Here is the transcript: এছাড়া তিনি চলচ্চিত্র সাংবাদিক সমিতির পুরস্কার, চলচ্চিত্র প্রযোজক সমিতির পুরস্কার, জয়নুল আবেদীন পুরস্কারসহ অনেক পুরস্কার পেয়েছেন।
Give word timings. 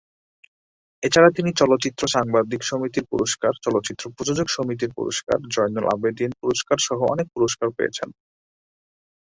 এছাড়া 1.03 1.29
তিনি 1.37 1.49
চলচ্চিত্র 1.59 2.01
সাংবাদিক 2.07 2.61
সমিতির 2.63 3.05
পুরস্কার, 3.11 3.53
চলচ্চিত্র 3.65 4.03
প্রযোজক 4.15 4.47
সমিতির 4.49 4.91
পুরস্কার, 4.97 5.37
জয়নুল 5.53 5.85
আবেদীন 5.95 6.31
পুরস্কারসহ 6.41 6.99
অনেক 7.13 7.27
পুরস্কার 7.35 7.67
পেয়েছেন। 7.77 8.09